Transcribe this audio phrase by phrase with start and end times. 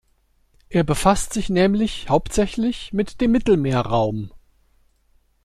[0.69, 4.31] Er befasst sich nämlich hauptsächlich mit dem Mittelmeerraum.